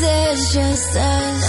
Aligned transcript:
there's 0.00 0.52
just 0.54 0.96
us. 0.96 1.47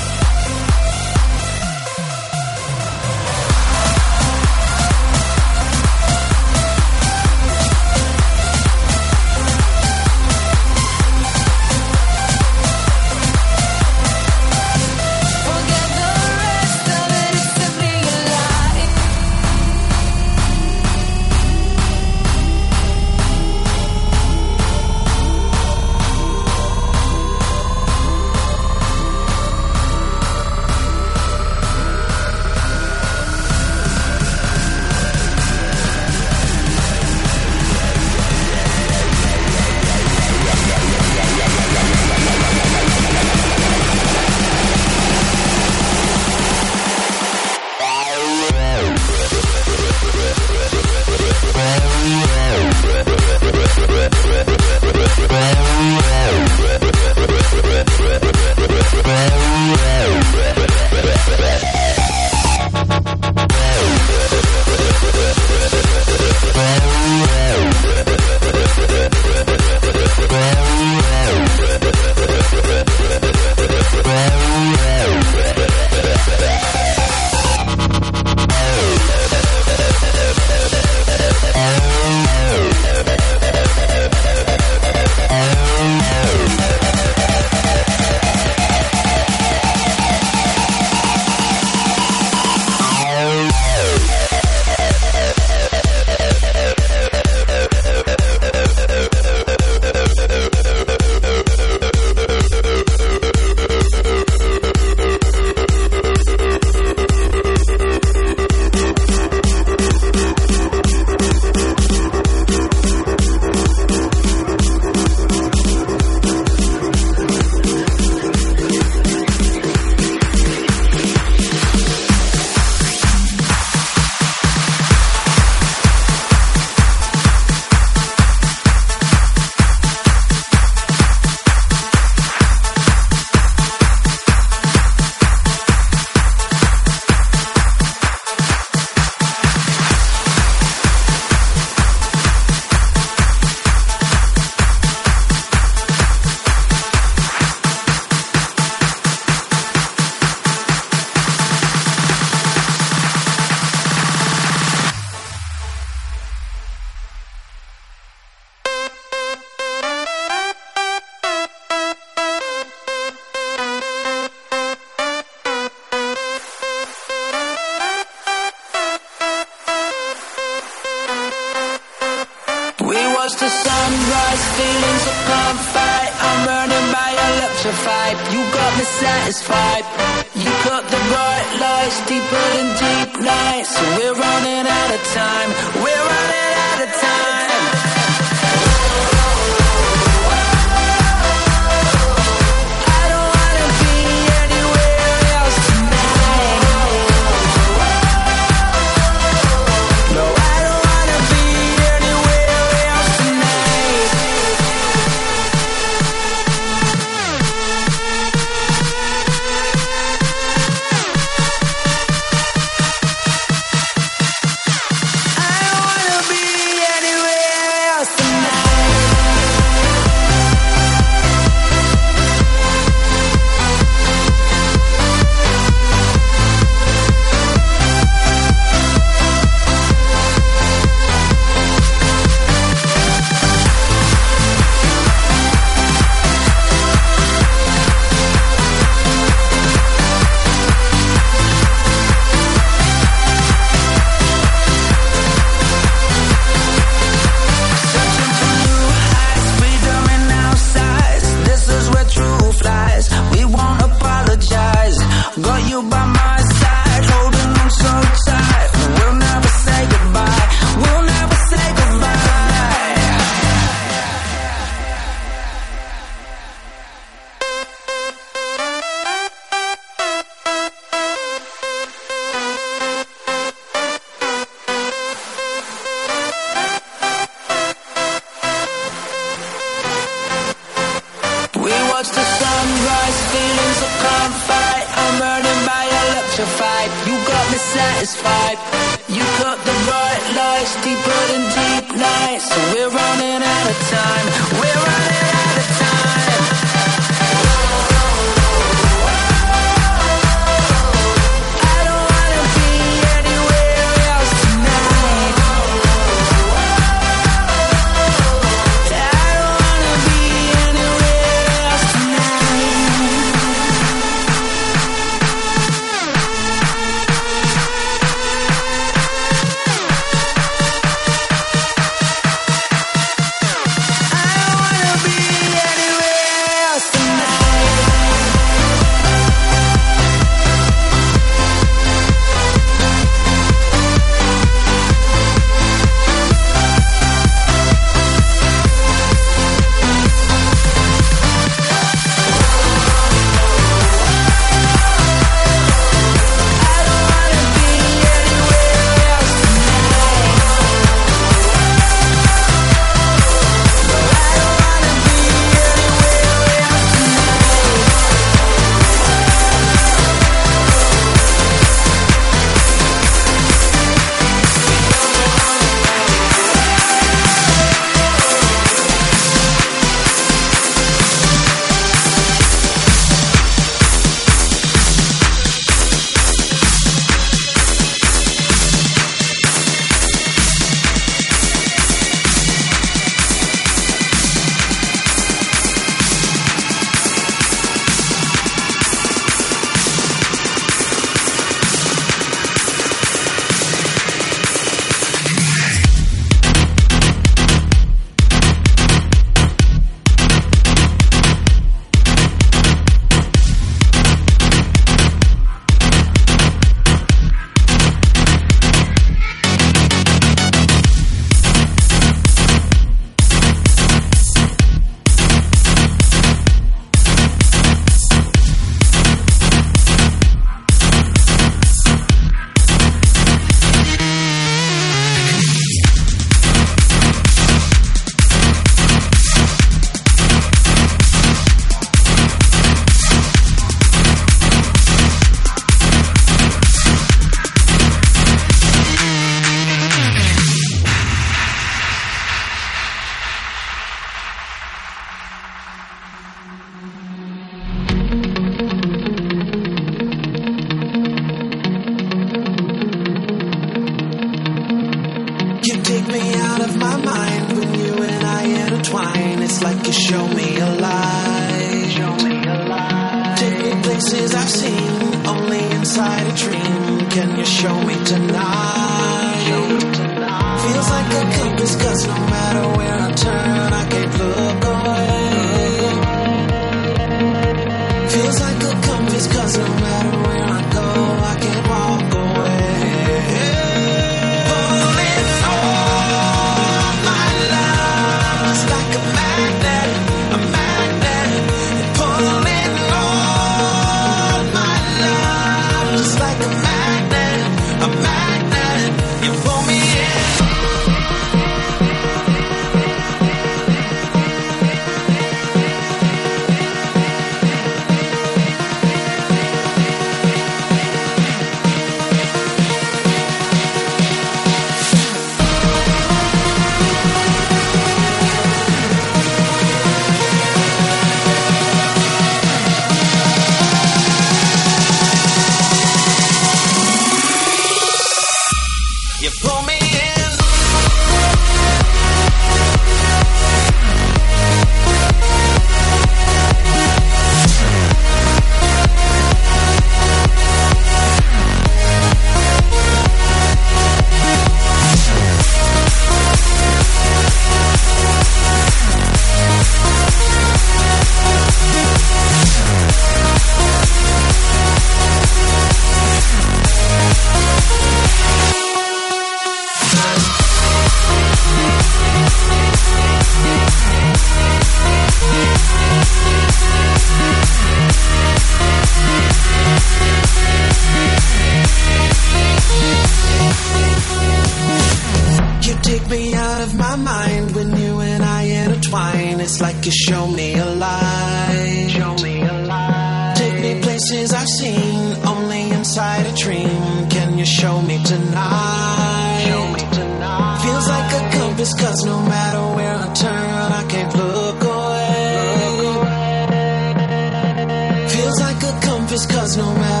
No 599.57 599.73
matter 599.73 600.00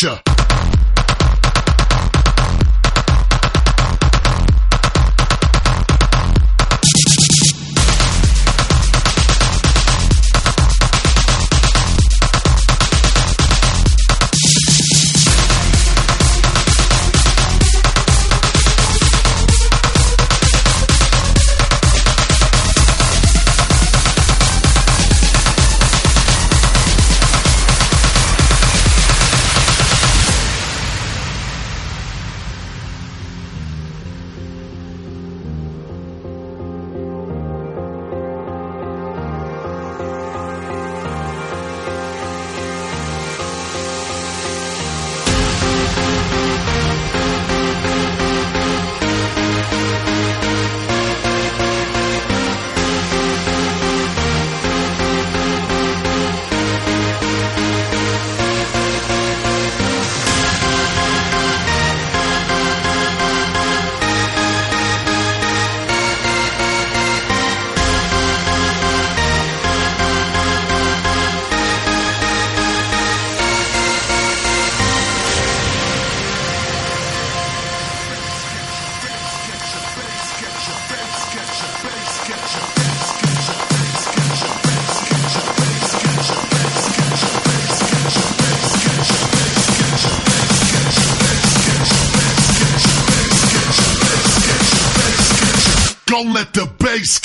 bass 0.00 0.27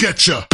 get. 0.03 0.52